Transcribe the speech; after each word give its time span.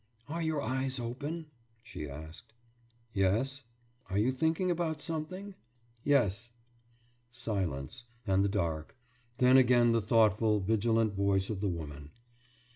»Are 0.27 0.41
your 0.41 0.63
eyes 0.63 0.99
open?« 0.99 1.45
she 1.83 2.09
asked. 2.09 2.53
»Yes.« 3.13 3.63
»Are 4.09 4.17
you 4.17 4.31
thinking 4.31 4.71
about 4.71 4.99
something?« 4.99 5.53
»Yes.« 6.03 6.49
Silence 7.29 8.05
and 8.25 8.43
the 8.43 8.49
dark. 8.49 8.95
Then 9.37 9.57
again 9.57 9.91
the 9.91 10.01
thoughtful, 10.01 10.59
vigilant 10.59 11.13
voice 11.13 11.51
of 11.51 11.61
the 11.61 11.69
woman. 11.69 12.09